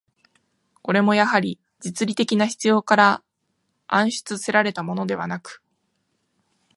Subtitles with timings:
[0.81, 3.23] これもやはり、実利的な必要から
[3.85, 5.61] 案出せられたものではなく、